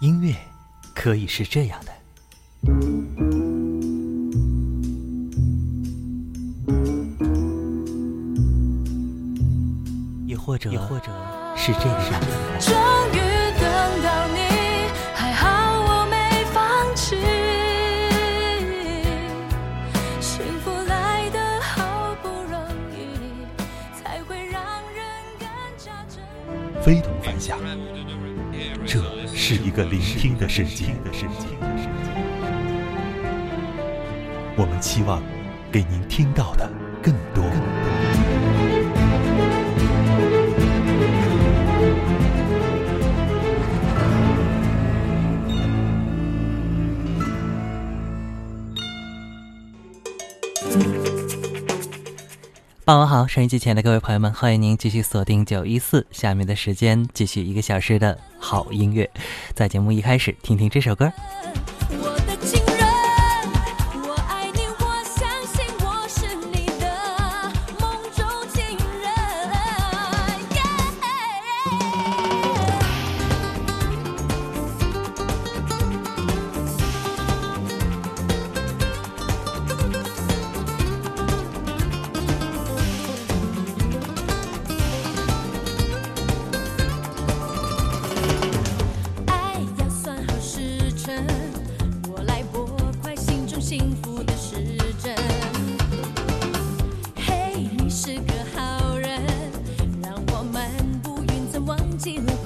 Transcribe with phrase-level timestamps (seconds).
[0.00, 0.34] 音乐
[0.94, 1.92] 可以是这样的，
[10.26, 11.12] 也或者，也或者
[11.54, 12.26] 是这样的。
[12.60, 12.72] 终
[13.12, 13.18] 于
[13.60, 14.38] 等到你，
[15.14, 17.16] 还好我没放弃。
[20.18, 22.58] 幸福来得好不容
[22.96, 23.44] 易，
[24.02, 24.62] 才会让
[24.94, 25.04] 人
[25.38, 25.46] 更
[25.76, 26.80] 加珍惜。
[26.82, 27.12] 非同
[29.52, 30.94] 是一个聆听的世界。
[34.56, 35.20] 我们期望
[35.72, 36.70] 给您听到的
[37.02, 37.42] 更多。
[52.84, 59.08] 傍晚好，收音机前的各位朋友们，欢迎您继续锁定九一四，下面的时间继续一个小时的好音乐。
[59.60, 61.12] 在节目一开始，听听这首歌。
[102.00, 102.39] 层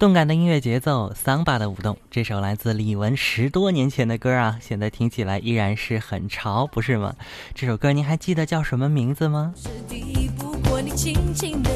[0.00, 1.94] 动感的音乐节奏，桑巴的舞动。
[2.10, 7.14] 这首来自李玟十多年前的歌啊，现在听起来依然是很潮，不是吗？
[7.54, 9.52] 这首歌您还记得叫什么名字吗？
[9.54, 11.70] 是敌不过你轻轻的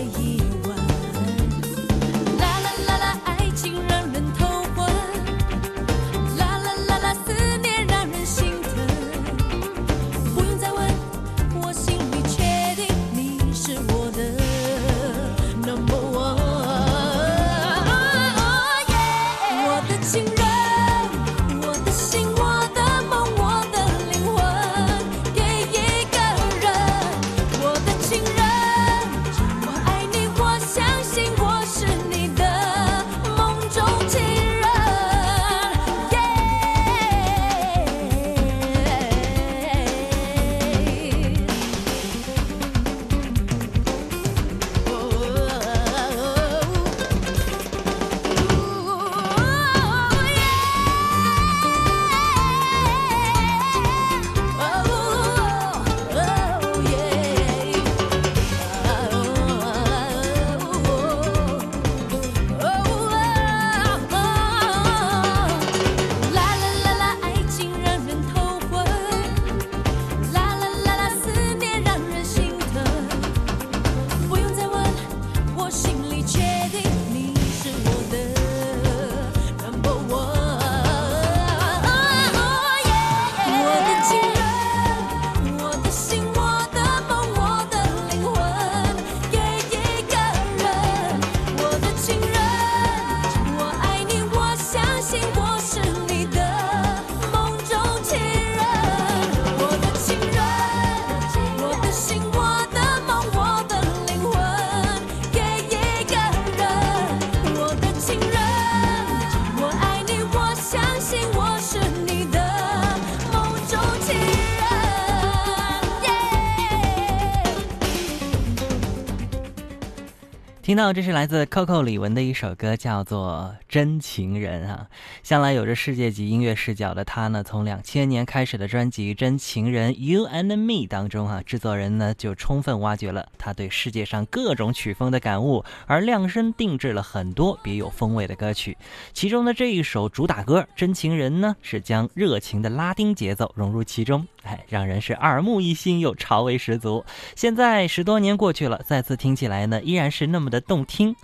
[120.75, 124.89] 听到这是来自 Coco 李玟的一首歌，叫做《真情人》啊。
[125.23, 138.77] 向来有着世界级音乐视角的他呢，从两千年开始的专辑《真情人 You and Me》当中啊，制作人呢就充分挖掘了他对世界上各种曲风的感悟，而量身定制了很多别有风味的歌曲。
[139.13, 147.05] 其中的这一首主打歌《真情人》呢，是将热情的拉丁节奏融入其中，哎，让人是耳目一新又潮味十足。
[147.35, 151.17] 现在十多年过去了，再次听起来呢，依然是那么的动听。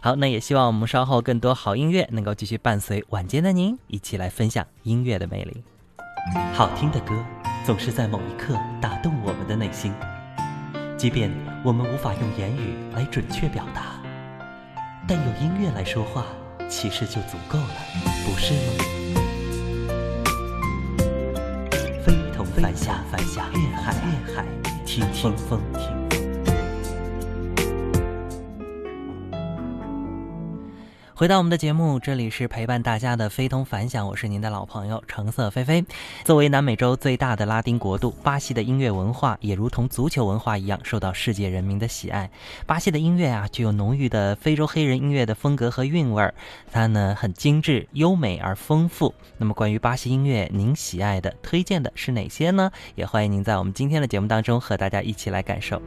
[0.00, 5.62] 好，那也希望我们稍后更多好音乐能够继续伴随晚间的您，一起来分享音乐的魅力。
[6.52, 7.14] 好听的歌
[7.64, 9.92] 总是在某一刻打动我们的内心，
[10.96, 11.30] 即便
[11.64, 14.00] 我们无法用言语来准确表达，
[15.06, 16.24] 但有音乐来说话，
[16.68, 17.74] 其实就足够了，
[18.26, 19.17] 不是吗？
[22.08, 24.46] 非同凡响，凡响，乐海，恋海，
[24.86, 25.60] 听听风，
[31.18, 35.84] 回到我们的节目，这里是陪伴大家的非同凡响，我是您的老朋友橙色菲菲。
[36.24, 42.30] 作为南美洲最大的拉丁国度，巴西的音乐文化也如同足球文化一样受到世界人民的喜爱。
[42.66, 46.32] 巴西的音乐啊，具有浓郁的非洲黑人音乐的风格和韵味儿，
[46.70, 49.12] 它呢很精致、优美而丰富。
[49.38, 52.70] 那么关于巴西音乐，您喜爱的、推荐的是哪些呢？
[52.94, 55.82] 也欢迎您在我们今天的节目当中和大家一起来感受。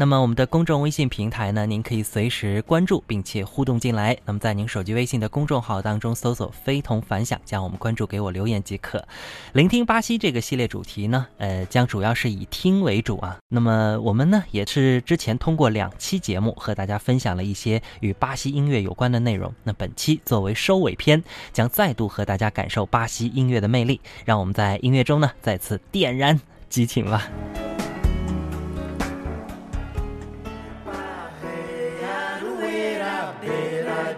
[0.00, 4.16] 那么我们的公众微信平台呢，您可以随时关注并且互动进来。
[4.24, 9.06] 那么在您手机微信的公众号当中搜索“非同凡响”，将我们关注，给我留言即可。
[9.52, 13.36] 聆听巴西这个系列主题呢，呃，将主要是以听为主啊。
[13.50, 19.54] 那么我们呢，也是之前通过两期节目和大家分享了一些与巴西音乐有关的内容。
[19.64, 24.00] 那本期作为收尾篇，将再度和大家感受巴西音乐的魅力。
[24.24, 27.28] 让我们在音乐中呢，再次点燃激情吧。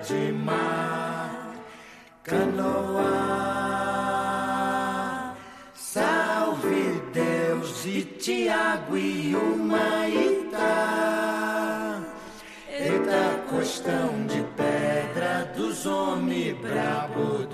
[0.09, 1.55] De mar,
[2.25, 3.13] canoa.
[5.75, 10.63] Salve Deus e Tiago e Humaitá.
[12.69, 17.47] Eita, costão de pedra dos homens brabo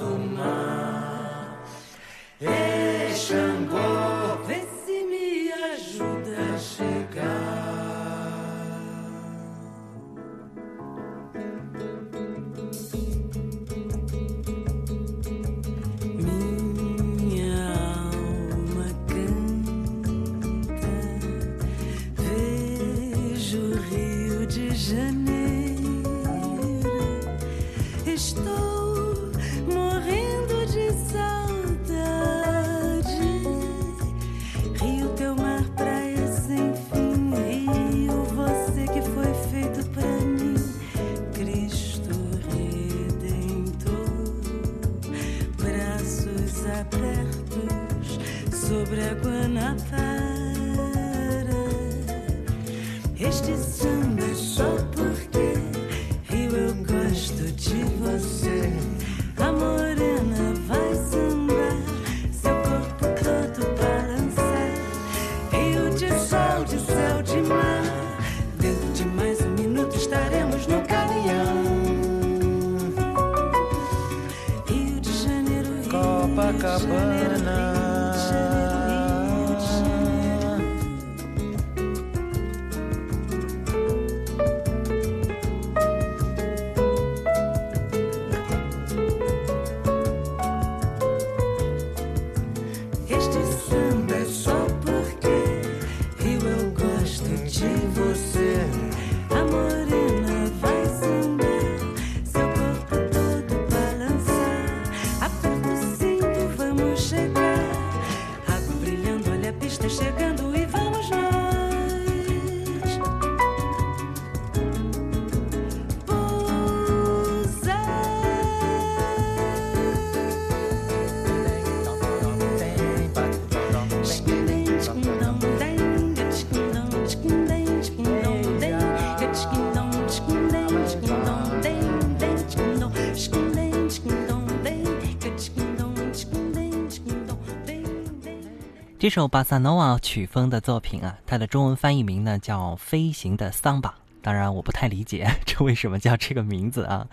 [139.08, 143.88] 这首巴萨诺瓦曲风的作品啊，它的中文翻译名呢叫《飞行的桑巴》。
[144.20, 147.06] 当然，我不太理解 这为什么叫这个名字啊。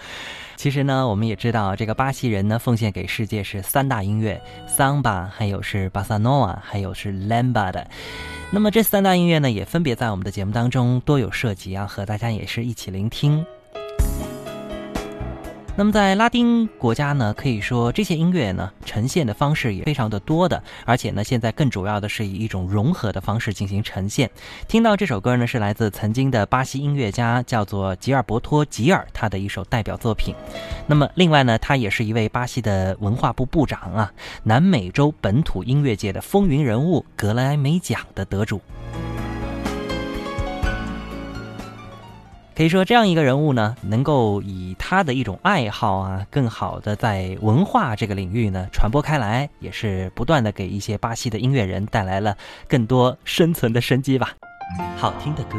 [0.58, 7.90] 其实呢，我们也知道，这个巴西人呢奉献给世界是三大音乐：桑巴，还有是巴萨诺瓦，还有是 lamba 的。
[8.52, 13.46] 那么这三大音乐呢，也分别在我们的节目当中多有涉及啊，和大家也是一起聆听。
[15.78, 24.30] 那么在拉丁国家呢，可以说这些音乐呢呈现的方式也非常的多的，而且呢现在更主要的是以一种融合的方式进行呈现。
[24.70, 30.34] 听到这首歌呢是来自曾经的巴西音乐家叫做吉尔伯托·吉尔他的一首代表作品。
[30.88, 34.14] 那么另外呢，他也是一位巴西的文化部部长啊，
[34.44, 38.62] 南美洲本土音乐界的风云人物，格莱美奖的得主。
[42.56, 52.38] 可以说，这样一个人物呢，能够以他的一种爱好啊，更好的在文化这个领域呢传播开来，也是不断的给一些巴西的音乐人带来了
[52.70, 54.32] 更多生存的生机吧。
[54.96, 55.58] 好听的歌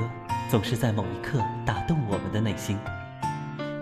[0.48, 2.78] 总是在某一刻打动我们的内心，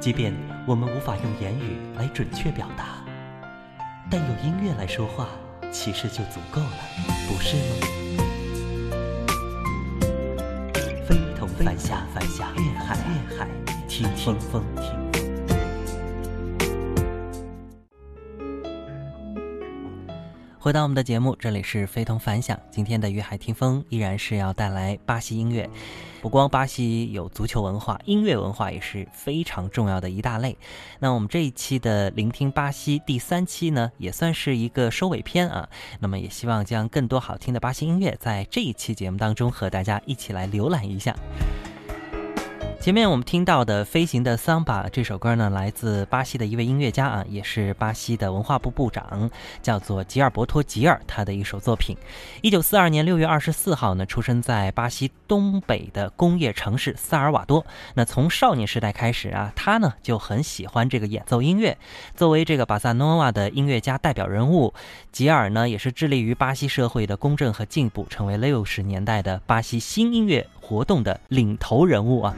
[0.01, 0.35] 即便
[0.67, 2.85] 我们无法用言语来准确表达，
[4.11, 5.29] 但用音乐来说话，
[5.71, 6.79] 其实就足够了，
[7.29, 8.24] 不是吗？
[11.07, 13.47] 非同凡响，凡响，粤海，粤海，
[13.87, 15.04] 听听风，听。
[20.65, 22.59] 回到我们的节目，这里是非同凡响。
[22.71, 25.69] 今天的粤海听风依然是要带来巴西音乐。
[26.23, 30.57] 不光巴西有足球文化，音乐文化也是非常重要的一大类。
[30.99, 35.69] 那我们这一期的聆听巴西第三期呢，也算是一个收尾篇啊。
[36.01, 41.15] 那么也希望将更多好听的巴西音乐在这一期节目当中和大家一起来浏览一下。
[42.85, 49.31] 前面我们听到的《飞行的桑巴》这首歌呢，来自巴西的一位音乐家啊，也是巴西的文化部部长，
[49.63, 51.97] 叫做吉尔伯托·吉尔，他的一首作品。
[52.43, 57.65] 一九四二年六月二十四号呢，出生在巴西东北的工业城市萨尔瓦多。
[57.95, 61.79] 那从少年时代开始啊，他呢就很喜欢这个演奏音乐。
[62.15, 64.75] 作为这个巴萨诺瓦的音乐家代表人物，
[65.11, 72.35] 吉尔呢也是致力于巴西社会的公正和进步，成为六十年代的巴西新音乐活动的领头人物啊。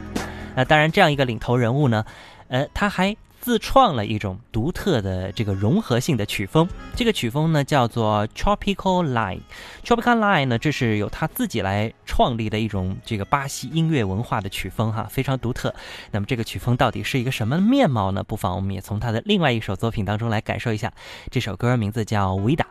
[0.57, 2.05] 那当然，这样一个领头人物呢，
[2.49, 6.69] 呃，他还自创了一种独特的这个融合性的曲风。
[6.97, 9.43] 这个曲风呢叫做 Tropical Line。
[9.85, 15.73] Tropical Line 呢，这是由他自己来创立的一种这个巴西音乐文化的曲风哈，非常独特。
[16.11, 18.25] 那么这个曲风到底是一个什么面貌呢？
[18.25, 20.93] 不妨我们也从他的另外一首作品当中来感受一下。
[21.31, 22.65] 这首歌名字叫《维达》。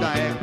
[0.00, 0.39] da.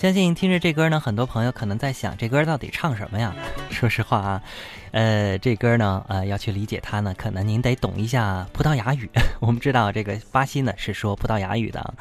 [0.00, 3.34] 相信听着这歌呢，很多朋友可能在想，这歌到底唱什么呀？
[3.68, 4.42] 说实话啊，
[4.92, 9.10] 呃，这歌呢，呃，要去理解它呢，可能您得懂一下葡萄牙语。
[9.40, 11.92] 我们知道这个巴西呢是说葡萄牙语的，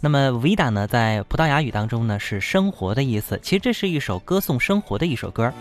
[0.00, 3.38] 那么 vida 呢，在葡萄牙语当中呢是生活的意思。
[3.40, 5.52] 其实这是一首歌颂生活的一首歌。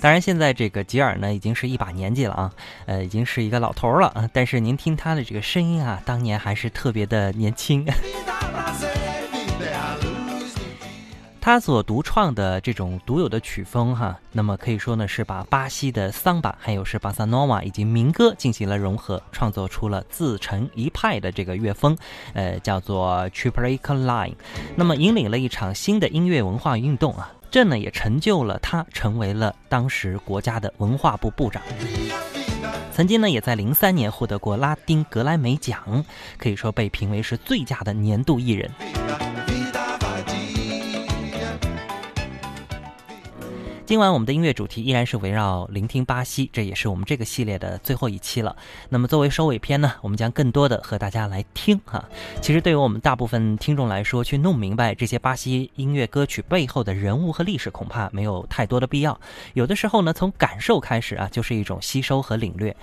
[0.00, 2.52] 当然，现在这个吉尔呢已经是一把年纪了啊，
[2.86, 4.28] 呃，已经是一个老头了啊。
[4.32, 7.86] 但是您听他的这个声音啊，当年还是特别的年轻。
[11.42, 21.96] 他所独创的这种独有的曲风哈，那么可以说呢是把巴西的桑巴还有是巴萨诺瓦以及民歌进行了融合，创作出了自成一派的这个乐风，
[22.34, 24.34] 呃，叫做 Triplica Line。
[24.76, 31.62] 那么引领了一场新的音乐文化运动啊，这呢也成就了他成为了当时国家的文化部部长。
[32.92, 36.04] 曾经呢，也在零三年获得过拉丁格莱美奖，
[36.36, 38.70] 可以说被评为是最佳的年度艺人。
[43.90, 48.54] 今晚我们的音乐主题依然是围绕聆听巴西，这也是我们这个系列的最后一期了。
[48.88, 52.08] 那么作为收尾篇呢，我们将更多的和大家来听哈。
[52.40, 59.20] 其实对于我们大部分听众来说，去弄明白这些巴西音乐歌曲背后的人物和历史，恐怕没有太多的必要。
[59.54, 62.76] 有的时候呢，从感受开始啊，就是一种吸收和领略。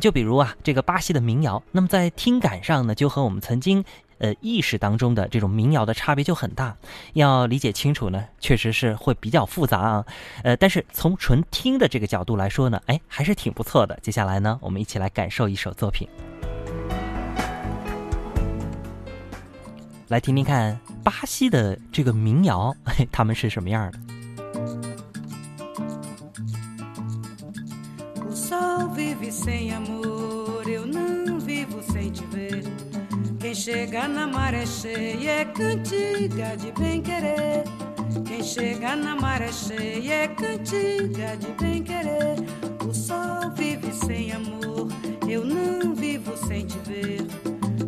[0.00, 3.84] 就比如啊，这个巴西的民谣，那么在听感上呢，就和我们曾经。
[4.22, 6.76] 呃，意识当中的这种民谣的差别就很大，
[7.14, 10.06] 要理解清楚呢，确实是会比较复杂啊。
[10.44, 13.98] 呃，但是从纯听的这个角度来说呢，哎，还是挺不错的。
[14.00, 16.08] 接下来呢，我们一起来感受一首作品，
[20.06, 23.98] 来听听看巴西的这个民谣，嘿，他们是什么样的。
[28.32, 30.11] Sol vive sem amor,
[33.62, 37.62] chega na maré cheia é cantiga de bem querer.
[38.26, 42.38] Quem chega na maré cheia é cantiga de bem querer.
[42.84, 44.88] O sol vive sem amor,
[45.28, 47.24] eu não vivo sem te ver.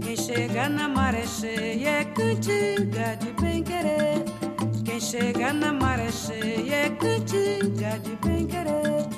[0.00, 4.24] Quem chega na maré cheia é cantiga de bem querer.
[4.84, 9.08] Quem chega na maré cheia é cantiga de bem querer.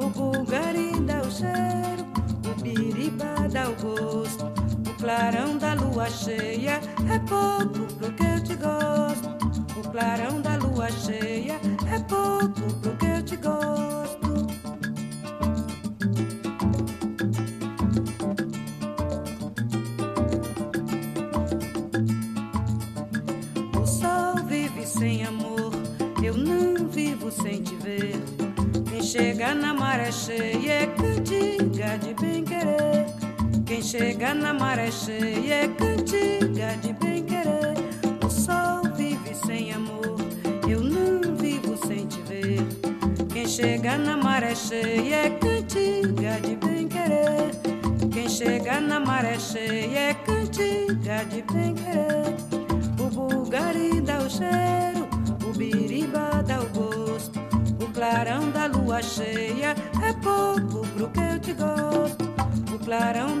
[0.00, 2.04] O bulgari dá o cheiro,
[2.50, 4.61] o biriba dá o gosto.
[5.02, 6.80] Clarão da lua cheia
[7.12, 9.28] é pouco pro que eu te gosto.
[9.76, 11.60] O clarão da lua cheia
[11.92, 14.46] é pouco pro que eu te gosto.
[23.76, 25.72] O sol vive sem amor,
[26.22, 28.22] eu não vivo sem te ver.
[28.88, 30.86] Quem chega na maré cheia é
[33.92, 37.76] chega na maré cheia é cantiga de bem querer.
[38.24, 40.16] O sol vive sem amor,
[40.66, 42.66] eu não vivo sem te ver.
[43.30, 47.50] Quem chega na maré cheia é cantiga de bem querer.
[48.10, 52.34] Quem chega na maré cheia é cantiga de bem querer.
[52.98, 55.06] O bulgari dá o cheiro,
[55.46, 57.38] o biriba dá o gosto.
[57.78, 62.32] O clarão da lua cheia é pouco pro que eu te gosto.
[62.74, 63.31] O clarão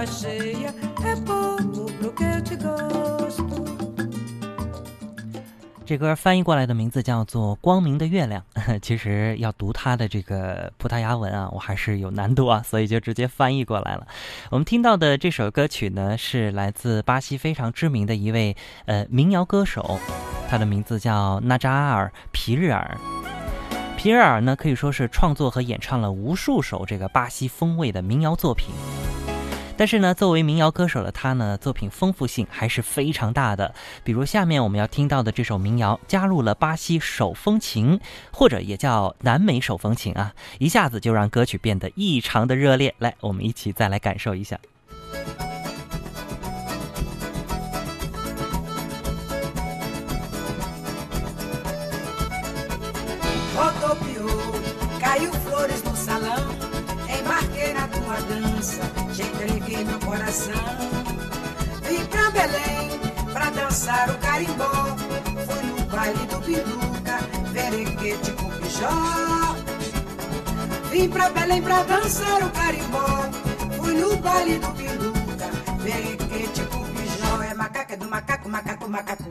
[0.00, 3.60] lua cheia é pouco pro que eu te gosto.
[5.84, 8.42] 这歌翻译过来的名字叫做《光明的月亮》，
[8.80, 14.06] 其实要读它的这个葡萄牙文啊，我还是有难度啊，所以就直接翻译过来了。
[14.50, 19.98] 我们听到的这首歌曲呢，是来自巴西非常知名的一位呃民谣歌手，
[20.48, 22.96] 他的名字叫纳扎尔·皮日尔。
[23.98, 28.72] 皮日尔呢，可以说是创作和演唱了无数首这个巴西风味的民谣作品。
[29.80, 33.74] 但是呢，作为民谣歌手的他呢，作品丰富性还是非常大的。
[34.04, 37.98] 比如下面我们要听到的这首民谣，加入了巴西手风琴，
[38.30, 42.94] 或者也叫南美手风琴啊，一下子就让歌曲变得异常的热烈。
[42.98, 44.60] 来，我们一起再来感受一下。
[58.60, 60.52] Te entreguei meu coração.
[61.82, 63.00] Vim pra Belém
[63.32, 64.70] pra dançar o carimbó.
[65.46, 67.18] Fui no baile do Pinduca,
[67.52, 69.56] Verequete com Pijó.
[70.90, 73.30] Vim pra Belém pra dançar o carimbó.
[73.78, 77.42] Fui no baile do Pinduca, Verequete com Pijó.
[77.42, 79.24] É macaca do macaco, macaco, macaco.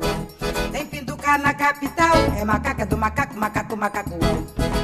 [0.71, 4.19] Tem pinduca na capital, é macaca do macaco, macaco, macaco.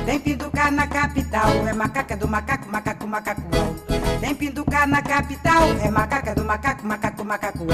[0.06, 3.95] Tem pinduca na capital, é macaca do macaco, macaco, macaco.
[4.20, 7.66] Tem pinduca na capital, é macaca do macaco, macaco, macaco.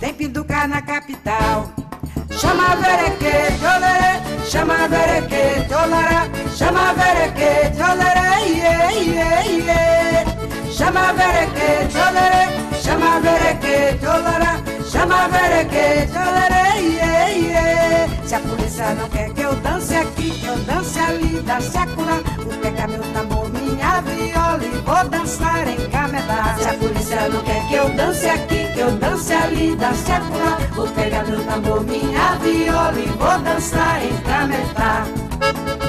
[0.00, 1.70] Tem pinduca na capital.
[2.30, 10.72] Chama vereque, tolere, chama vereque, tolara, chama vereque, tolere, iê, iê, iê.
[10.72, 14.60] Chama vereque, tolere, chama vereque, tolara,
[14.90, 18.26] chama vereque, tolere, iê, iê.
[18.26, 22.20] Se a polícia não quer que eu dance aqui, que eu dance ali, dance acolá,
[22.38, 23.43] vou pegar meu tambor,
[23.84, 26.56] minha viola e vou dançar em camedá.
[26.58, 30.58] Se a polícia não quer que eu dance aqui, que eu dance ali, dance acolá,
[30.74, 35.83] vou pegar meu tambor, minha viola e vou dançar em camedá.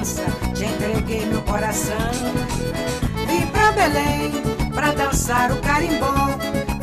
[0.00, 1.96] Tua dança, te entreguei meu coração.
[3.26, 4.32] Vim pra Belém
[4.72, 6.28] pra dançar o carimbó,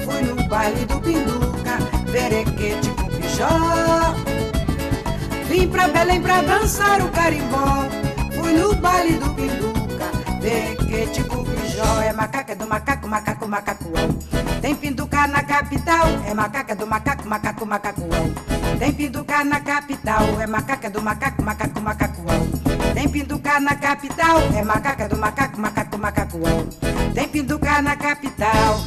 [0.06, 4.16] fui no baile do Pinduca, verequete com pijó.
[5.50, 7.86] Vim pra Belém pra dançar o carimbó,
[8.36, 10.06] fui no baile do Pinduca,
[10.40, 12.02] verequete com pijó.
[12.02, 13.86] É macaca do macaco, macaco, macaco.
[14.62, 18.02] Tem pinduca na capital, é macaca do macaco, macaco, macaco.
[18.80, 22.17] Tem pinduca na capital, é macaca do macaco, macaco, macaco.
[22.98, 26.40] Tem pinduca na capital, é macaca do macaco, macaco, macaco.
[27.14, 28.80] Tem pinduca na capital.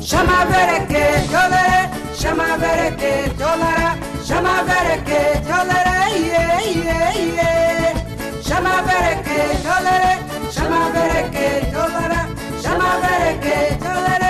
[0.00, 6.46] Chama vereque, tolere, chama vereque, tolara, chama vereque, tolere, iê,
[6.80, 8.42] iê, iê.
[8.42, 12.28] Chama vereque, tolere, chama vereque, tolara,
[12.62, 14.21] chama vereque, tolere.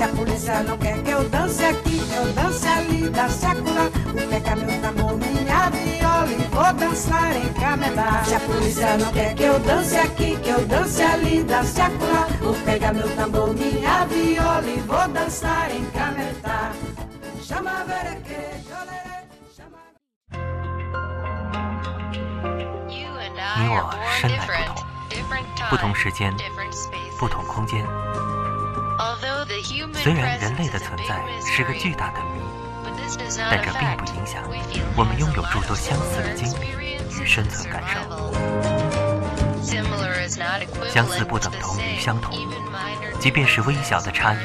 [0.00, 3.88] Se a polícia não quer que eu dance aqui, que eu dance ali, dance acolá,
[4.12, 8.22] vou pegar meu tambor, minha viola e vou dançar em camedá.
[8.24, 12.28] Se a polícia não quer que eu dance aqui, que eu dance ali, dance acolá,
[12.40, 16.72] vou pegar meu tambor, minha viola e vou dançar em camedá.
[17.42, 19.78] Chama vereque, tolere, chama
[23.58, 23.90] 你我
[24.20, 24.74] 生来不同，
[25.70, 26.30] 不同时间，
[27.18, 27.82] 不同空间。
[29.95, 32.41] 虽然人类的存在是个巨大的谜，
[33.37, 34.43] 但这并不影响
[34.95, 36.67] 我们拥有诸多相似的经历
[37.19, 37.99] 与生存感受。
[40.89, 42.37] 相似不等同于相同，
[43.19, 44.37] 即便是微小的差异，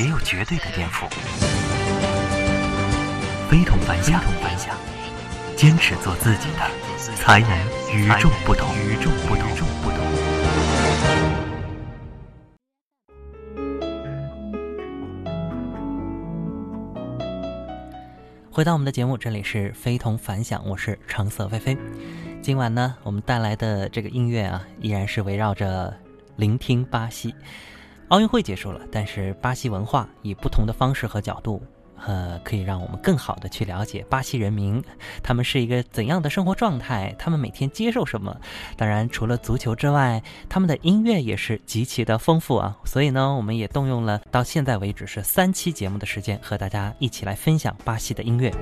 [0.00, 1.06] 也有绝对的颠覆。
[3.50, 4.74] 非同凡响，非同凡响，
[5.56, 7.50] 坚持做自己的，才能
[7.92, 8.74] 与众不同。
[8.76, 10.07] 与众不同，与众不同。
[18.58, 21.78] 回到我们的节目，这里是非同凡响，我是橙色菲菲。
[22.42, 25.96] 今晚呢，我们带来的这个音乐啊，依然是围绕着
[26.34, 27.32] 聆听巴西。
[28.08, 31.62] 奥运会结束了，但是巴西文化以不同的方式和角度，
[32.06, 34.82] 呃，可以让我们更好的去了解巴西人民，
[35.22, 38.34] 他们是一个怎样的生活状态，他们每天接受什么。
[38.76, 42.76] 当然，除了足球之外，他们的音乐也是极其的丰富啊。
[42.84, 48.52] 所以呢，我们也动用了到现在为止是三期节目的时间，和大家一起来分享巴西的音乐。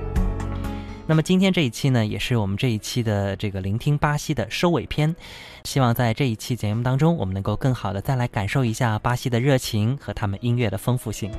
[1.09, 5.15] 那么今天这一期呢，也是我们这一期的这个聆听巴西的收尾篇。
[5.63, 11.31] 希望在这一期节目当中，我们能够更好的再来感受一下巴西的热情和他们音乐的丰富性。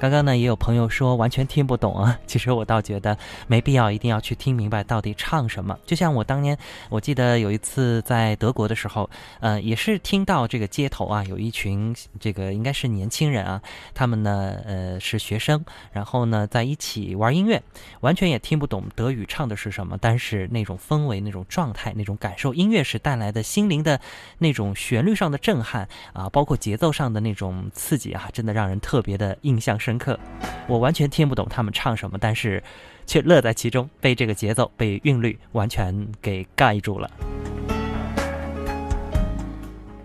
[0.00, 2.18] 刚刚呢，也有朋友说完全听不懂啊。
[2.26, 3.14] 其实我倒觉得
[3.46, 5.78] 没必要一定要去听明白到底唱什么。
[5.84, 6.56] 就像我当年，
[6.88, 9.10] 我记得有一次在德国的时候，
[9.40, 13.60] 呃，也是听到这个街头啊，有一群这个应该是年轻人啊，
[13.92, 17.62] 他们呢，呃，是学生，然后呢在一起玩音乐，
[18.00, 24.00] 完全也听不懂德语唱的是什么，但是那种氛围、那种状态、那种感受，音乐是带来的心灵的
[24.38, 30.16] 那种旋律上的震撼啊，包括节奏上的那种刺激啊，真的让人特别的印象深深刻。
[30.68, 32.62] 我完全听不懂他们唱什么，但是
[33.06, 37.10] 却乐在其中，被这个节奏、被韵律完全给盖住了。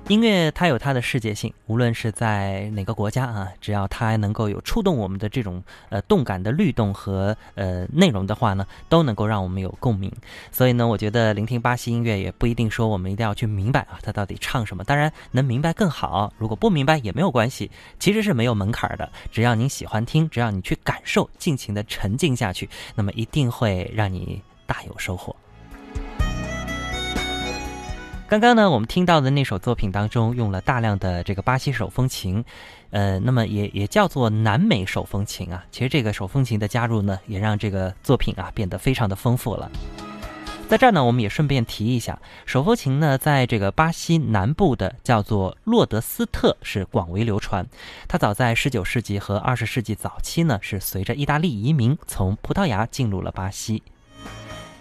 [0.07, 10.11] 音乐它有它的世界性，无论是在哪个国家啊，只要它能够有触动我们的这种呃动感的律动和呃内容的话呢，都能够让我们有共鸣。
[10.51, 14.83] 所以呢，我觉得聆听巴西音乐也不一定说我们一定要去明白啊，它到底唱什么。
[14.83, 19.11] 当然能明白更好，如果不明白也没有关系，其实是没有门槛的。
[19.31, 25.35] 只要您喜欢听，只要你去感受，尽情的沉浸下去，那么一定会让你大有收获。
[28.27, 32.43] 刚刚呢，我们听到的那首作品当中用了大量的这个巴西手风琴，
[32.89, 35.63] 呃，那么也也叫做南美手风琴啊。
[35.71, 39.69] 其实这个手风琴的加入呢，也让这个作品啊变得非常的丰富了。
[40.67, 47.67] 在这儿呢，我们也顺便提一下，手风琴呢，在这个巴西南部的叫做洛德斯特是广为流传。
[48.07, 53.83] 它早在19世纪和20世纪早期呢，是随着意大利移民从葡萄牙进入了巴西。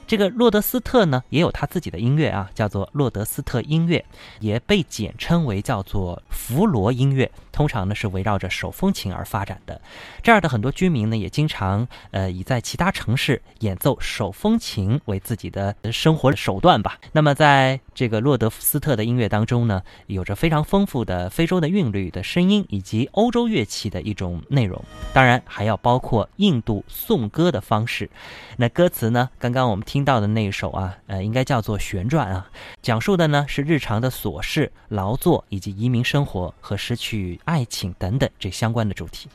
[0.06, 4.04] 这个洛德斯特呢，也有他自己的音乐啊，叫做洛德斯特音乐，
[4.40, 7.30] 也被简称为叫做弗罗音乐。
[7.50, 9.80] 通常呢是围绕着手风琴而发展的。
[10.22, 16.98] 这儿的很多居民呢，也经常呃以在其他城市演奏手风琴为自己的生活手段吧。
[17.12, 24.82] 那么在这个洛德斯特的音乐当中呢，有着非常丰富的非洲的韵律的声音，以及欧洲乐器的一种内容。
[25.12, 28.10] 当然还要包括印度颂歌的方式。
[28.56, 32.50] 那歌词呢，刚刚我们听到的那一首啊，呃，应该叫做旋转啊，
[32.82, 37.40] 讲述的呢是日常的琐事、劳作以及移民生活和失去。
[37.44, 39.28] 爱情等等这相关的主题，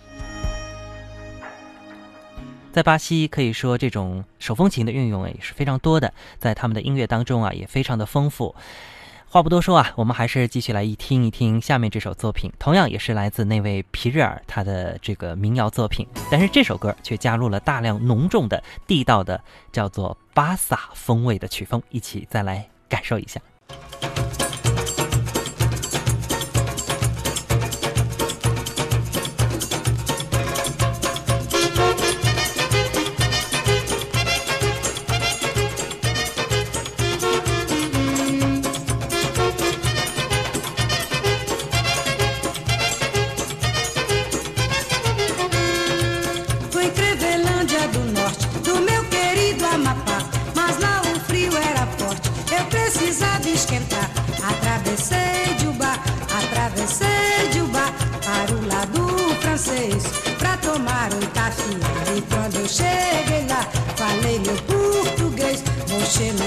[2.71, 8.55] 在巴西可以说这种手风琴的运用也是非常多的，在他们的音乐当中啊也非常的丰富。
[9.27, 19.39] 话不多说啊，我们还是继续来一听一听下面这首作品，同样也是来自那位皮日尔他的这个民谣作品，但是这首歌却加入了大量浓重的地道的
[19.71, 23.39] 叫做巴萨风味的曲风，一起再来感受一下。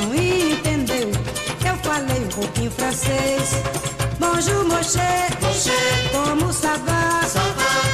[0.03, 1.11] não entendeu.
[1.65, 3.51] Eu falei um pouquinho francês.
[4.19, 5.29] Bonjour, moché,
[6.13, 7.21] como ça va?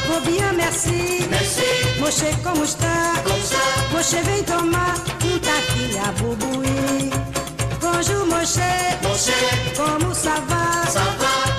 [0.07, 1.99] Vou bien, merci, merci.
[2.01, 3.15] Moché, como está?
[3.23, 4.23] Como está?
[4.23, 4.95] Vem tomar
[5.25, 7.11] um taquinha bubuí.
[7.81, 8.99] Bonjour, moché,
[9.77, 10.85] como ça va?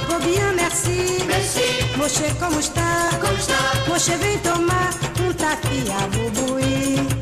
[0.08, 1.98] Vou bien, merci, merci.
[1.98, 3.10] Moché, como está?
[3.20, 4.18] Como está?
[4.18, 4.90] Vem tomar
[5.22, 7.19] um taquinha bubuí.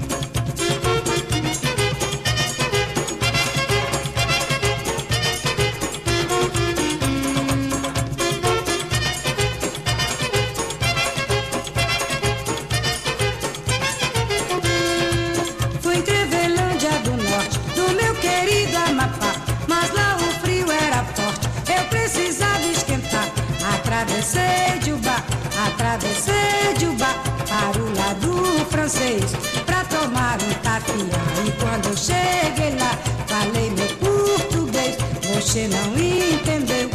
[31.45, 32.97] E quando eu cheguei lá,
[33.27, 34.95] falei meu português,
[35.33, 36.89] você não entendeu.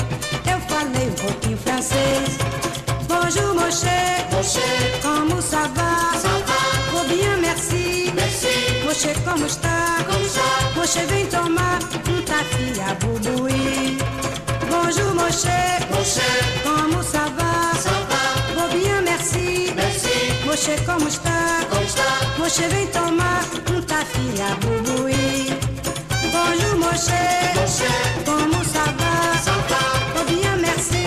[0.50, 2.38] Eu falei um pouquinho francês.
[3.09, 3.70] Bonjour, mon
[5.02, 6.18] como ça va?
[6.18, 6.62] Ça va.
[6.94, 8.12] Oh, bien, merci.
[8.14, 8.83] Merci.
[8.85, 10.05] Mon como está?
[10.07, 10.42] Como está?
[10.74, 11.78] Mon vem tomar
[12.09, 13.98] um taqui a bubuí.
[14.68, 15.87] Bonjour, mon cher,
[16.62, 17.74] como ça va?
[17.78, 18.64] Ça va.
[18.64, 19.72] Oh, bien, merci.
[19.76, 20.33] Merci.
[20.44, 21.62] Mon como está?
[22.38, 25.49] Moche, vem tomar um taqui a bubuí.
[26.33, 27.23] Bonjour, Moche,
[28.25, 29.14] como ça va?
[30.14, 31.05] Vou bien, merci.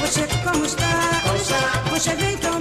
[0.00, 0.92] Moche, como está?
[1.90, 2.57] Moche, vem tomar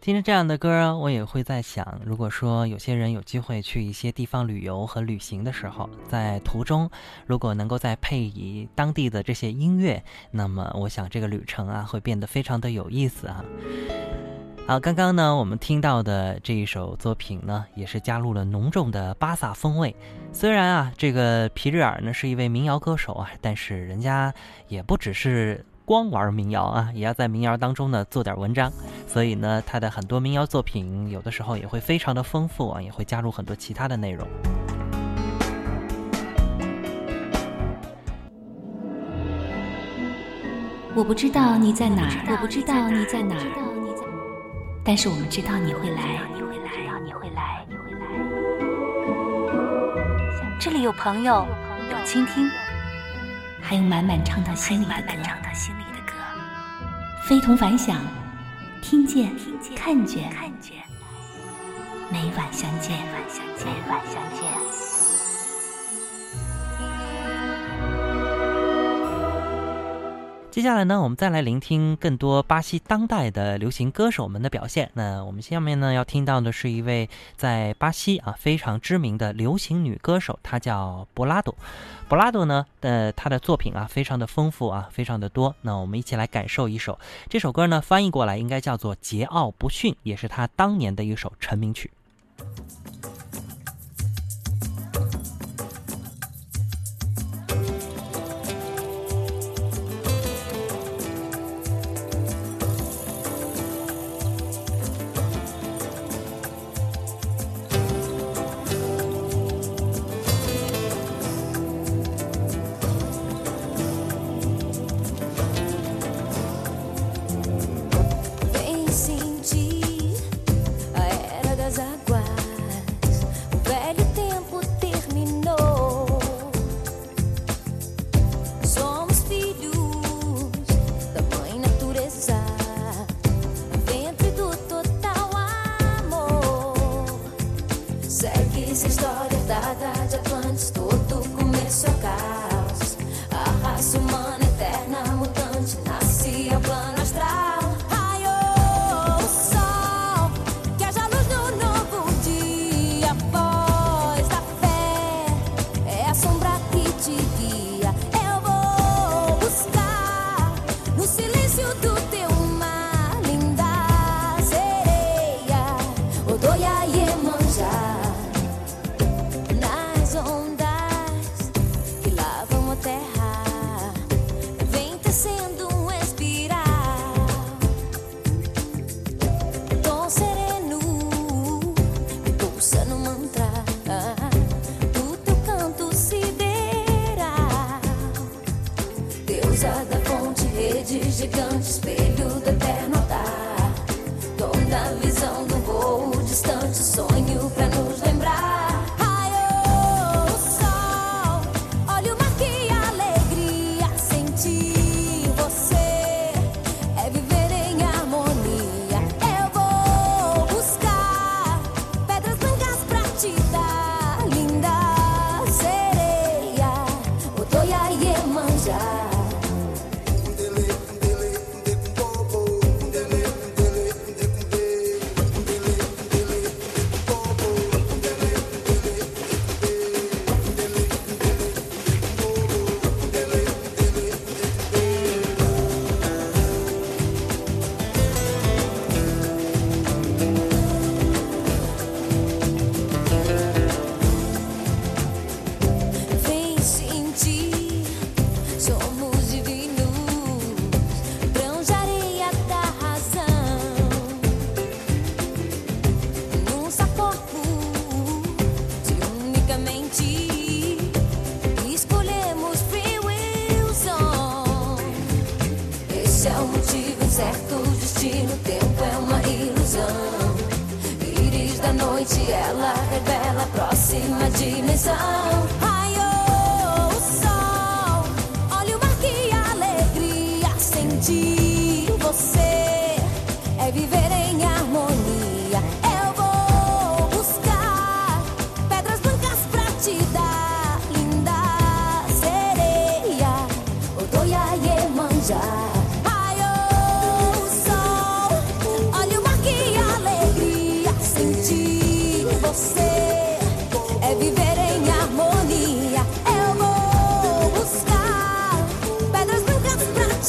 [0.00, 6.90] 听着这样的歌，我也会在想，如果说有些人有机会去一些地方旅游和旅行的时候，在途中
[7.26, 13.44] 如果能够再配以当地的这些音乐，那么我想这个旅程啊会变得非常的有意思啊。
[14.66, 19.94] 好，刚刚呢我们听到的这一首作品呢，也是加入了浓重的巴萨风味。
[20.32, 24.32] 虽然啊，这个皮日尔呢是一位民谣歌手啊，但是人家
[24.66, 28.70] 也不只是光玩民谣啊也要在民谣当中呢做点文章。
[29.08, 34.24] 所以呢他的很多民谣作品有的时候也会非常的丰富啊也会加入很多其他的内容。
[40.94, 43.46] 我不知道你在哪儿我不知道你在哪儿
[44.84, 46.20] 但是我们知道你会来。
[46.32, 46.70] 你会来
[47.04, 48.06] 你会来你会来。
[50.60, 51.44] 这里有朋友
[51.90, 52.48] 有倾听
[53.60, 55.74] 还有满满唱到心里满满唱到心
[57.30, 57.96] 非同凡响
[58.82, 59.30] 听见
[59.76, 60.74] 看见看见
[62.10, 63.12] 每晚相见每
[63.88, 64.49] 晚相见。
[70.50, 74.90] 接下来呢我们再来聆听更多巴西当代的流行歌手们的表现。
[74.94, 81.54] 那我们下面呢要听到的是一位在巴西啊非常知名的流行女歌手她叫博拉多。
[82.08, 85.54] 博拉多呢的她的作品啊非常的丰富啊非常的多。
[85.62, 91.92] 那我们一起来感受一首这首歌呢翻译过来应该叫做桀骜不驯也是她当年的一首成名曲。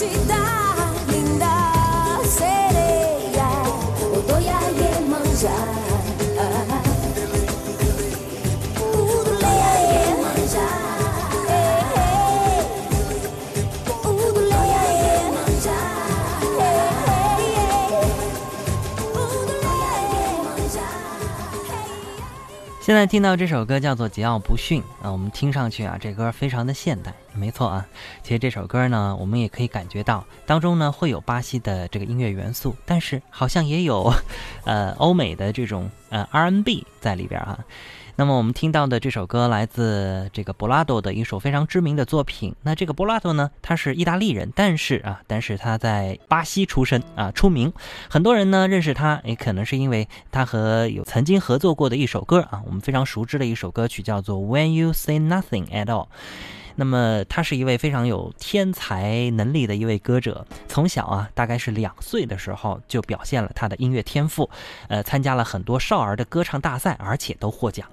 [0.01, 0.30] sin
[22.91, 27.87] 现在听到这首歌叫做桀骜不驯啊我们听上去啊这歌非常的现代没错啊。
[28.21, 34.13] 其实这首歌呢我们也可以感觉到当中呢会有巴西的这个音乐元素但是好像也有
[34.65, 37.57] 呃欧美的这种呃 rnb 在里边啊
[38.21, 42.55] 那么我们听到的这首歌来自这个博拉多的一首非常知名的作品。
[42.61, 47.73] 那这个博拉多呢，他是意大利人，但是啊，但是他在巴西出身啊，出名。
[48.07, 56.05] 很多人呢认识他，也可能是因为他和有曾经合作过的一首歌啊，我们非常熟知的一首歌曲叫做《When You Say Nothing at All》。
[56.75, 64.47] 那么他是一位非常有天才能力的一位歌者，从小啊，大概是两岁的时候就表现了他的音乐天赋，
[64.89, 67.87] 呃，参加了很多少儿的歌唱大赛，而且都获奖。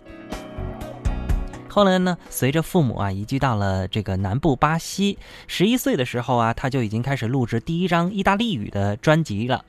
[1.68, 5.16] 后来呢，随着父母啊移居到了这个南部巴西，
[5.46, 9.64] 十一岁的时候啊，他就已经开始录制第一张意大利语的专辑了。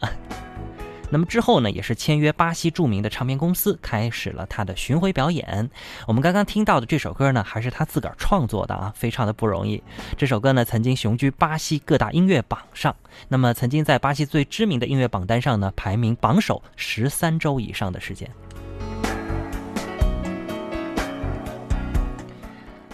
[1.11, 5.69] 那么之后呢，也是签约巴西著名的唱片公司，开始了他的巡回表演。
[6.07, 9.83] 我们刚刚听到的这首歌呢，还是他自个儿创作的啊，非常的不容易。
[10.17, 12.95] 这首歌呢，曾经雄居巴西各大音乐榜上，
[13.27, 18.29] 那么曾经在巴西最知名的音乐榜单上呢，排名榜首十三周以上的时间。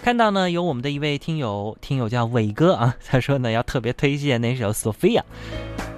[0.06, 5.18] 看到呢，有我们的一位听友，听友叫伟哥啊，他说呢要特别推荐那首《Sophia》。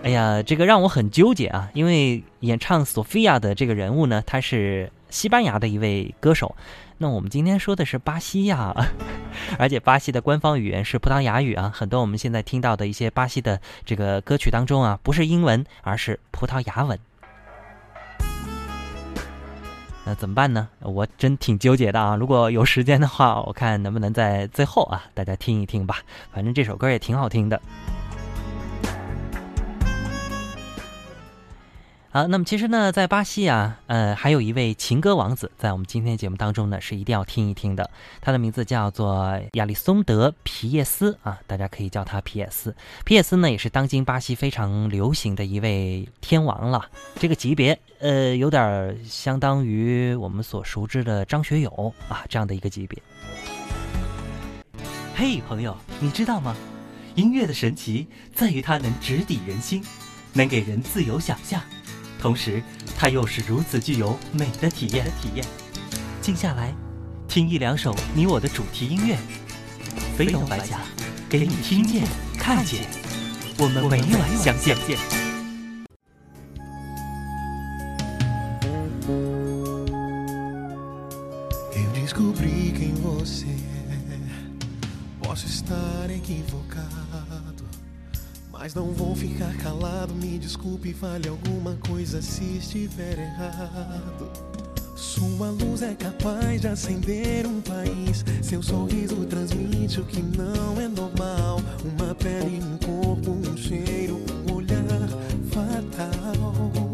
[0.03, 6.57] 哎呀，这个让我很纠结啊，因为演唱《Sophia》的这个人物呢，他是西班牙的一位歌手。
[6.97, 8.75] 那我们今天说的是巴西呀，
[9.59, 11.71] 而且巴西的官方语言是葡萄牙语啊。
[11.75, 16.99] 很多我们现在听到的一些巴西的这个歌曲当中啊，不是英文，而是葡萄牙文。
[20.09, 20.67] 那怎么办呢？
[20.81, 22.17] 我真挺纠结的啊！
[22.17, 25.97] 如果有时间的话，我看能不能在最后啊，大家听一听吧。
[26.33, 27.61] 反正这首歌也挺好听的。
[32.11, 37.91] 好，那么其实呢，在巴西啊，呃，还有一位情歌王子，在我们今天节目当中呢，是一定要听一听的。
[38.23, 42.75] 他的名字叫做亚历松德·皮耶斯啊，大家可以叫他皮耶斯。
[43.05, 46.87] 皮耶斯呢，也是当今巴西非常流行的一位天王了。
[47.21, 52.99] 这个级别，呃，有点相当于我们所熟知的张学友啊这样的一个级别。
[55.15, 56.57] 嘿，朋友，你知道吗？
[57.17, 59.85] 音乐的神奇在于它能直抵人心，
[60.33, 61.61] 能给人自由想象。
[62.21, 62.63] 同时，
[62.97, 65.05] 它又是如此具有美的体验。
[65.23, 65.45] 体验，
[66.21, 66.75] 静下来，
[67.29, 69.17] 听一两首你我的主题音乐，
[70.17, 70.81] 飞动白甲，
[71.29, 72.07] 给你听见、
[72.37, 72.85] 看见，
[73.59, 74.77] 我们每晚相见。
[81.73, 83.99] Eu descobri quem você é.
[85.23, 87.08] Posso estar equivocado,
[88.59, 90.13] mas não vou ficar calado.
[90.15, 94.31] Me desculpe, fale alguma coisa se estiver errado.
[94.97, 98.25] Sua luz é capaz de acender um país.
[98.43, 101.61] Seu sorriso transmite o que não é normal.
[101.85, 105.09] Uma pele, um corpo, um cheiro, um olhar
[105.51, 106.88] fatal.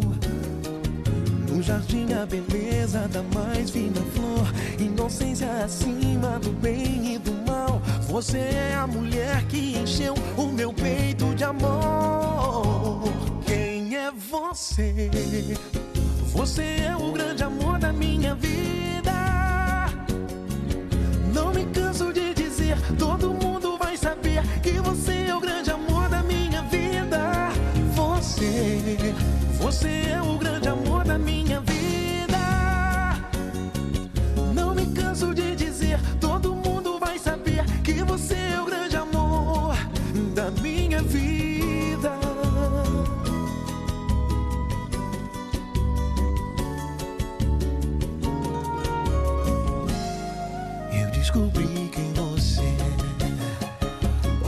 [1.65, 4.47] Jardim a beleza da mais fina flor.
[4.79, 7.81] Inocência acima do bem e do mal.
[8.07, 13.05] Você é a mulher que encheu o meu peito de amor.
[13.47, 15.11] Quem é você?
[16.35, 19.13] Você é o grande amor da minha vida.
[21.33, 26.11] Não me canso de dizer Todo mundo vai saber Que você é o grande amor
[26.11, 27.49] da minha vida.
[27.95, 28.99] Você,
[29.59, 30.34] você é o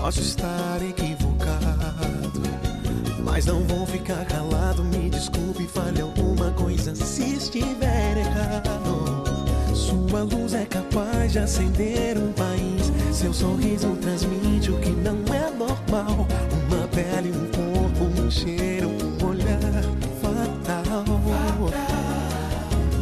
[0.07, 2.41] Posso estar equivocado,
[3.25, 4.85] mas não vou ficar calado.
[4.85, 9.25] Me desculpe, fale alguma coisa se estiver errado.
[9.75, 12.93] Sua luz é capaz de acender um país.
[13.13, 16.29] Seu sorriso transmite o que não é normal.
[16.69, 19.83] Uma pele, um corpo, um cheiro, um olhar
[20.23, 21.05] fatal.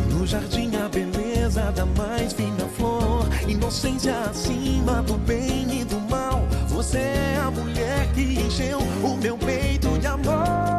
[0.09, 3.15] No jardim a beleza da mais fina flor
[3.47, 6.34] Inocência acima do bem e do mal
[6.75, 10.74] Você é a mulher que encheu o meu peito de amor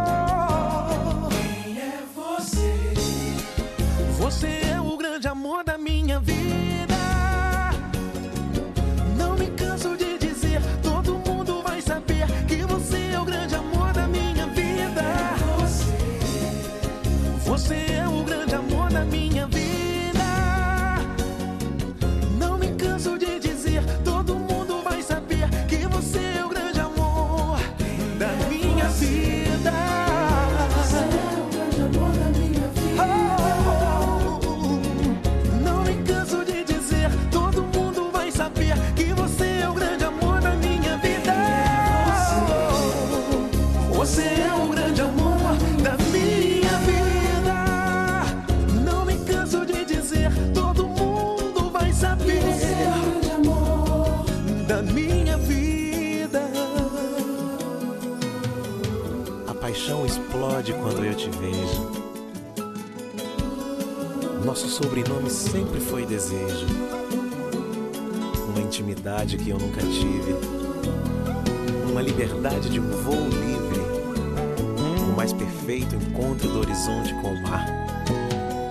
[76.86, 77.66] encontro do horizonte com o mar.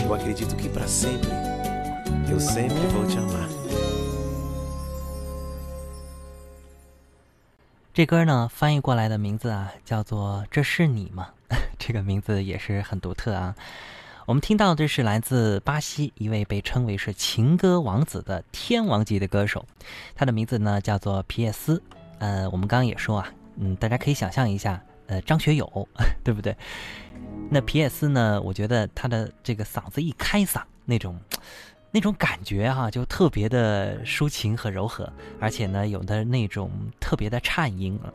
[0.04, 1.30] Eu acredito que para sempre,
[2.30, 3.48] eu sempre vou te amar.
[7.92, 11.28] 这歌呢，翻译过来的名字啊，叫做《这是你吗》？
[11.78, 13.54] 这个名字也是很独特啊。
[14.26, 19.64] 我们听到的是来自巴西一位被称为是情歌王子的天王级的歌手，
[20.14, 21.80] 他的名字呢叫做皮耶斯。
[22.18, 25.88] 呃，我们刚刚也说啊，嗯，大家可以想象一下，呃，张学友，
[26.24, 26.57] 对不对？
[27.50, 31.18] 那皮耶斯呢，我觉得他的这个嗓子一开嗓，那种。
[31.96, 38.11] 那种感觉哈、就特别的抒情和柔和，而且呢，有的那种特别的颤音啊。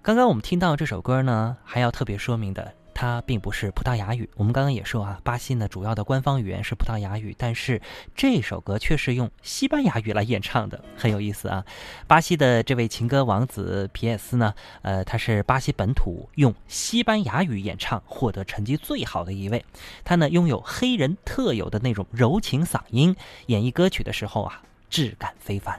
[0.00, 4.26] 刚刚我们听到这首歌呢，还要特别说明的，它并不是葡萄牙语。
[4.36, 7.82] 我们刚刚也说啊，巴西呢主要的官方语言是葡萄牙语，但是
[8.14, 11.62] 这首歌却是用西班牙语来演唱的，很有意思啊。
[12.06, 19.62] 巴西的这位情歌王子皮耶斯呢，呃，他是巴西本土用西班牙语演唱获得成绩最好的一位。
[20.02, 23.14] 他呢拥有黑人特有的那种柔情嗓音，
[23.48, 25.78] 演绎歌曲的时候啊，质感非凡。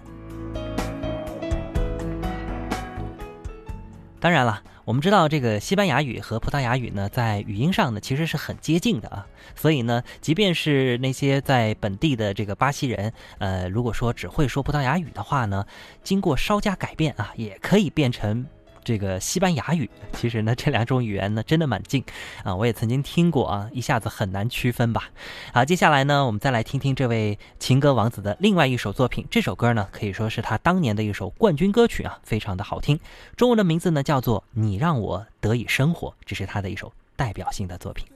[4.19, 9.27] 当然了，我们知道这个西班牙语和葡萄牙语呢，在语音上呢其实是很接近的啊。
[9.53, 15.65] 所以呢，即便是那些在本地的这个巴西人，呃，如果说只会说葡萄牙语的话呢，
[16.05, 18.47] 经过稍加改变啊，也可以变成
[18.87, 19.89] 这个西班牙语。
[20.13, 22.01] 其实呢，这两种语言呢真的蛮近
[22.45, 25.09] 啊，我也曾经听过啊，一下子很难区分吧。
[25.51, 29.27] 好，接下来呢，我们再来听听这位情歌王子的另外一首作品。
[29.29, 32.97] 这首歌呢，可以说是他当年的一首冠军歌曲啊，非常的好听。
[33.35, 38.07] 中文的名字呢叫做《你让我得以生活》，这是他的一首代表性的作品。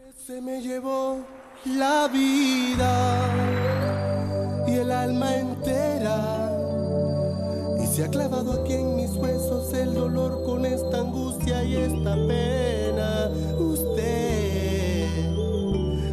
[11.72, 13.30] Y esta pena.
[13.58, 15.08] Usted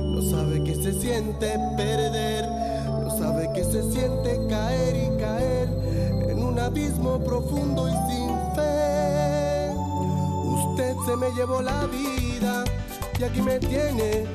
[0.05, 2.47] no sabe que se siente perder,
[3.03, 5.69] no sabe que se siente caer y caer
[6.29, 9.71] en un abismo profundo y sin fe.
[10.45, 12.65] Usted se me llevó la vida
[13.19, 14.27] y aquí me tiene.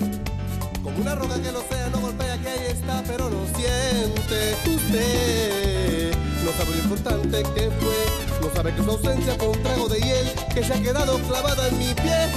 [0.84, 4.56] Como una roca que el océano golpea que ahí está, pero no siente.
[4.76, 6.14] Usted
[6.44, 10.02] no sabe lo importante que fue, no sabe que su ausencia por un trago de
[10.02, 12.30] hiel que se ha quedado clavada en mi piel.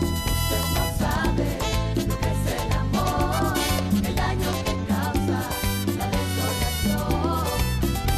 [0.00, 1.58] Usted no sabe
[2.06, 3.58] lo que es el amor
[4.06, 5.50] El daño que causa
[5.98, 7.42] la desolación.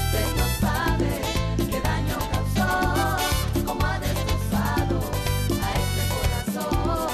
[0.04, 1.10] Usted no sabe
[1.70, 2.68] qué daño causó
[3.64, 5.00] Como ha destrozado
[5.62, 7.08] a este corazón.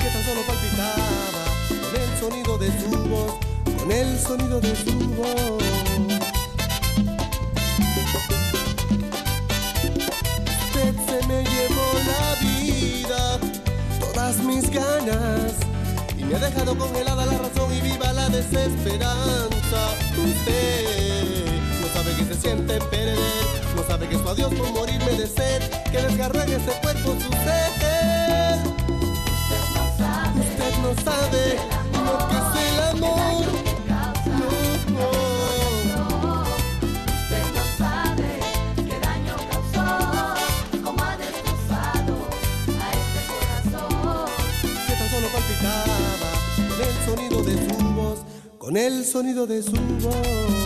[0.00, 3.32] Que tan solo palpitaba Con el sonido de su voz
[3.78, 5.69] Con el sonido de su voz.
[16.40, 19.80] Dejado congelada la razón y viva la desesperanza.
[20.16, 21.46] Usted
[21.80, 23.18] no sabe que se siente perder,
[23.76, 27.30] no sabe que su adiós por morirme de sed, que desgarra en este cuerpo su
[27.30, 27.70] ser.
[28.88, 31.58] Usted no sabe Usted no sabe
[31.92, 33.49] lo que es el amor.
[48.70, 50.59] Con el sonido de su voz.《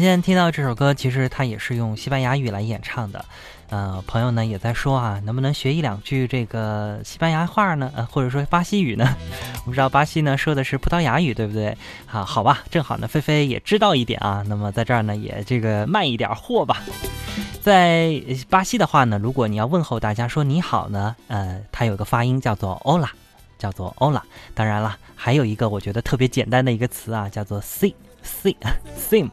[0.00, 3.22] 们现在听到这首歌，其实它也是用西班牙语来演唱的。
[3.68, 7.92] 呃，朋友呢也在说啊，能不能学一两句这个西班牙话呢？
[7.94, 9.14] 呃，或者说巴西语呢？
[9.66, 11.76] 我们知道巴西呢说的是葡萄牙语，对不对？
[12.10, 14.42] 啊，好吧，正好呢，菲菲也知道一点啊。
[14.48, 16.82] 那么在这儿呢，也这个卖一点货吧。
[17.60, 23.10] 在巴西的话呢，如果你要问候大家说你好呢，呃，它有个发音叫做 “ola”，
[23.58, 24.22] 叫做 “ola”。
[24.54, 27.92] 当然了，还有一个我觉得特别简单的一个词啊，叫做 “si”。
[28.24, 28.54] Sim
[28.96, 29.30] sim，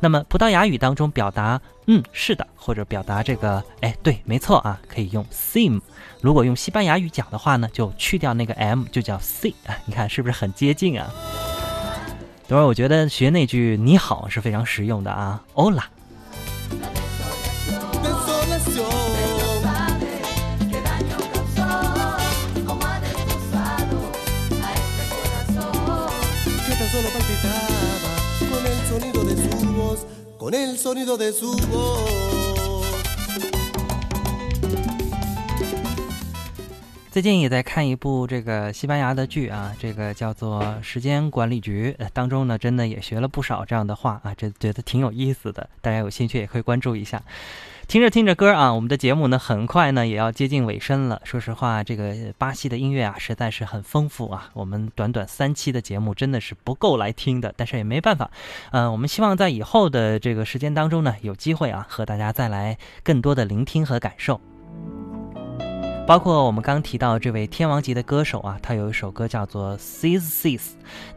[0.00, 5.80] 那么葡萄牙语当中表达嗯是的，或者表达这个哎对没错啊，可以用 sim。
[6.20, 9.76] 如果用西班牙语讲的话呢，就去掉那个 m，就叫 c 啊。
[9.84, 11.08] 你看是不是很接近啊？
[12.48, 15.84] 等会儿我觉得学那句你好是非常实用的啊，Hola。
[37.10, 47.20] 最近也在看一部这个西班牙的剧啊，这个叫做《时间管理局》，当中呢，真的也学了不少这样的话啊，这觉得挺有意思的，大家有兴趣也可以关注一下。
[47.88, 51.22] 听着听着歌啊，我们的节目呢很快呢也要接近尾声了。
[51.22, 58.28] 说实话，这个巴西的音乐啊实在是很丰富啊，我们短短三期的节目真的是不够来听的，但是也没办法。
[58.72, 64.40] 呃，我们希望在以后的这个时间当中呢，有机会啊和大家再来更多的聆听和感受。
[66.06, 70.60] 包括我们刚提到这位天王级的歌手啊，他有一首歌叫做《Seas Seas》，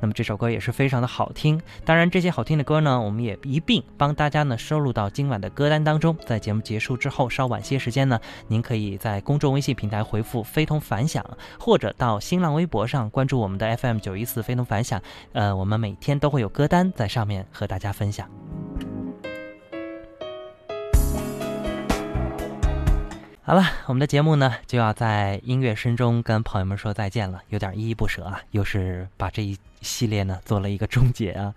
[0.02, 1.62] 那么这首歌也是非常的好听。
[1.86, 6.18] 当然，这些好听的歌呢，我们也一并帮大家呢收录到今晚的歌单当中。
[6.26, 11.24] 在节目结束之后，稍晚些时间呢，您可以在公众微信平台回复“非同凡响”，
[11.60, 15.00] 或者到新浪微博上关注我们的 FM 九一四非同凡响。
[15.34, 18.28] 呃，我们每天都会有歌单在上面和大家分享。
[23.50, 31.52] 好了，我们的节目呢就要在音乐声中跟朋友们说再见了，有点依依不舍啊，又是把这一系列呢做了一个终结啊。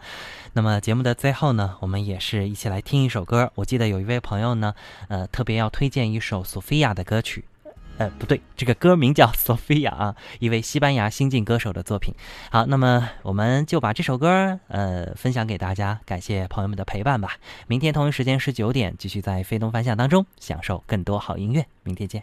[0.54, 3.52] 那么节目的最后呢，我们也是一起来听一首歌。
[3.56, 4.74] 我记得有一位朋友呢，
[5.08, 7.44] 呃，特别要推荐一首索菲亚的歌曲。
[7.98, 12.14] 呃，不对，这个歌名叫索菲亚啊，一位西班牙新晋歌手的作品。
[12.50, 17.36] 好，那么我们就把这首歌呃分享给大家，感谢朋友们的陪伴吧。
[17.66, 21.64] 明天同一时间十九点，继续在飞东翻向当中享受更多好音乐。
[21.84, 22.22] 明天见。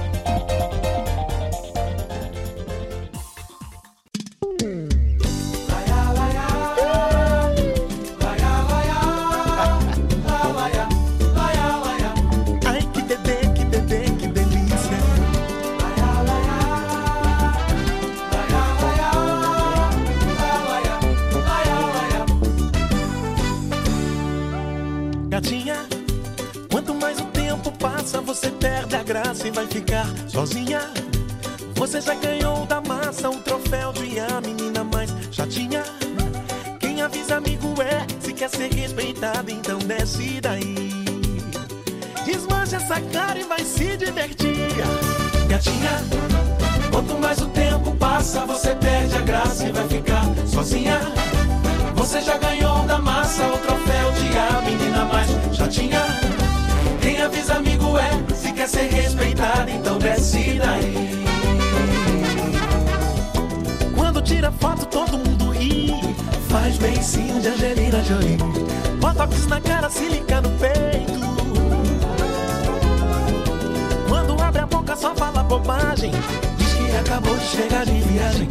[29.61, 30.79] Vai ficar sozinha.
[31.75, 35.83] Você já ganhou da massa o troféu de a menina mais chatinha.
[36.79, 40.75] Quem avisa amigo é, se quer ser respeitada, então desce daí.
[42.25, 44.55] Desmancha essa cara e vai se divertir.
[45.47, 46.03] Gatinha,
[46.91, 50.99] quanto mais o tempo passa, você perde a graça e vai ficar sozinha.
[51.95, 56.01] Você já ganhou da massa o troféu de a menina mais chatinha.
[57.01, 61.25] Quem avisa amigo é, se quer ser respeitada, então desce daí.
[63.95, 65.93] Quando tira foto, todo mundo ri.
[66.49, 68.37] Faz beicinho de Angelina Jolie.
[68.99, 71.21] Botox na cara, silica no peito.
[74.09, 76.11] Quando abre a boca só fala bobagem
[76.57, 78.47] Diz que acabou de chegar de viagem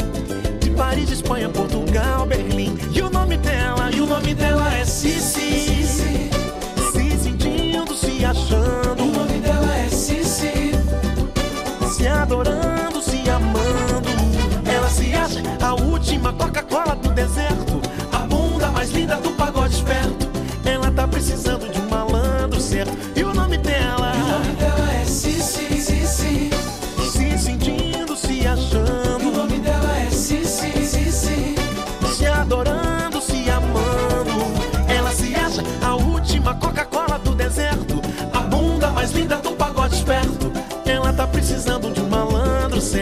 [0.59, 5.87] De Paris, Espanha, Portugal, Berlim E o nome dela, e o nome dela é Cici
[5.87, 9.20] Se sentindo, se achando
[12.21, 14.11] adorando, se amando.
[14.65, 17.81] Ela se acha a última Coca-Cola do deserto
[18.13, 19.60] A bunda mais linda do pagode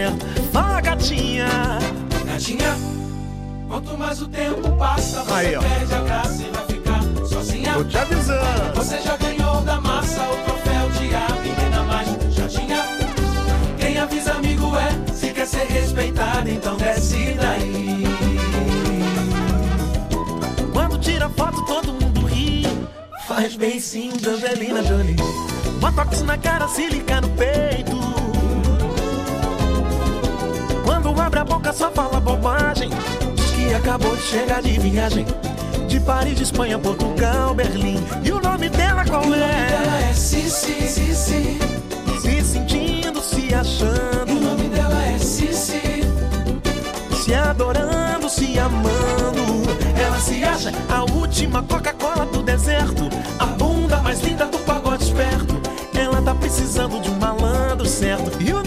[0.09, 1.79] certo Fala, gatinha
[2.27, 2.77] Gatinha
[3.69, 5.61] Quanto mais o tempo passa, você Aí, ó.
[5.61, 7.75] perde a graça e vai ficar sozinha.
[7.75, 8.75] Tô te avisando.
[8.77, 12.83] Você já ganhou da massa o troféu de a menina mais chatinha.
[13.79, 18.05] Quem avisa amigo é, se quer ser respeitado, então desce daí.
[20.73, 22.67] Quando tira foto, todo mundo ri.
[23.27, 25.17] Faz bem sim, Angelina Jolie.
[25.79, 27.78] Botox na cara, silica no peito.
[31.79, 32.91] Só fala bobagem.
[33.37, 35.25] Diz que acabou de chegar de viagem.
[35.87, 38.05] De Paris, de Espanha, Portugal, Berlim.
[38.25, 39.73] E o nome dela qual é?
[39.73, 41.59] Ela é Cici, Cici.
[42.21, 44.33] Se sentindo, se achando.
[44.33, 46.03] o nome dela é Cici.
[47.23, 49.69] Se adorando, se amando.
[49.97, 53.09] Ela se acha a última Coca-Cola do deserto.
[53.39, 55.57] A bunda mais linda do pagode esperto.
[55.95, 58.43] Ela tá precisando de um malandro certo.
[58.43, 58.58] E o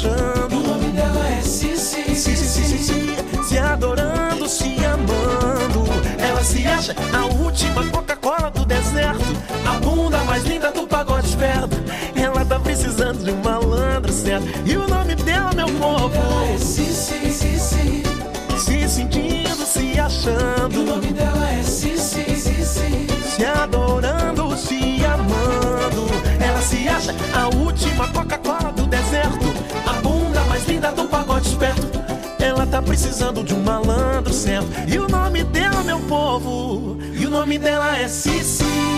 [0.00, 0.56] achando.
[0.56, 3.16] o nome dela é Cici, Cici.
[3.46, 5.84] Se adorando, se amando.
[6.18, 9.24] Ela se acha a última Coca-Cola do deserto.
[9.66, 11.76] A bunda mais linda do pagode esperto.
[12.14, 14.46] Ela tá precisando de um malandro certo.
[14.64, 16.14] E o nome dela, meu povo?
[16.54, 18.02] é Cici, Cici.
[18.58, 20.80] Se sentindo, se achando.
[20.80, 23.06] o nome dela é Cici, Cici.
[23.36, 26.10] Se adorando, se amando.
[26.42, 28.29] Ela se acha a última Coca-Cola
[34.88, 36.98] E o nome dela, meu povo?
[37.14, 38.89] E o nome dela é Cici.